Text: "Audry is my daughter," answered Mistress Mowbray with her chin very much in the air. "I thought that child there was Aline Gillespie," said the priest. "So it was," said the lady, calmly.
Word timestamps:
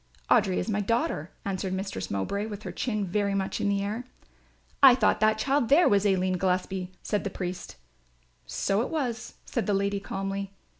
"Audry 0.31 0.57
is 0.57 0.67
my 0.67 0.79
daughter," 0.79 1.29
answered 1.45 1.73
Mistress 1.73 2.09
Mowbray 2.09 2.47
with 2.47 2.63
her 2.63 2.71
chin 2.71 3.05
very 3.05 3.35
much 3.35 3.61
in 3.61 3.69
the 3.69 3.83
air. 3.83 4.03
"I 4.81 4.95
thought 4.95 5.19
that 5.19 5.37
child 5.37 5.69
there 5.69 5.87
was 5.87 6.07
Aline 6.07 6.39
Gillespie," 6.39 6.91
said 7.03 7.23
the 7.23 7.29
priest. 7.29 7.75
"So 8.47 8.81
it 8.81 8.89
was," 8.89 9.35
said 9.45 9.67
the 9.67 9.75
lady, 9.75 9.99
calmly. 9.99 10.53